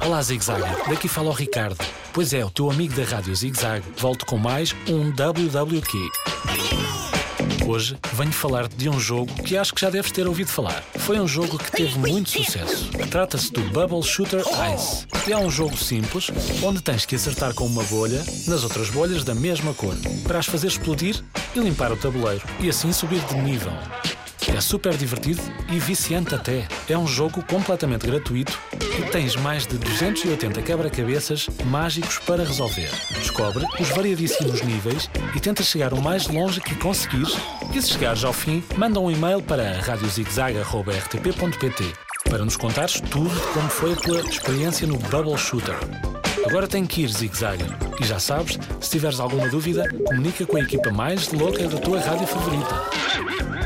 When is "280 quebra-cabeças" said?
29.78-31.46